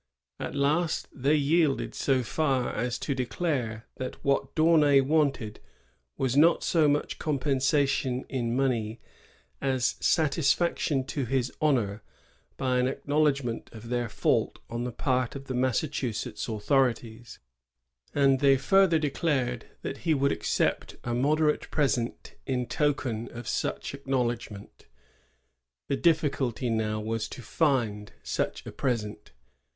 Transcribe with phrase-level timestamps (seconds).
[0.39, 0.59] "At 4A THE VICTOR VANQUISHED.
[0.59, 0.81] [1M6.
[0.81, 5.59] last they yielded so far as to declare that what D'Aiinay wanted
[6.17, 8.99] was not so much compensation in money
[9.61, 12.01] as satisfaction to his honor
[12.57, 17.37] by an acknowledg ment of their fault on the part of the Massachusetts authorities;
[18.15, 23.91] and they further declared that he would accept a moderate present in token of such
[23.93, 24.87] acknowl edgment.
[25.89, 29.31] The difficulty now was to find such a present.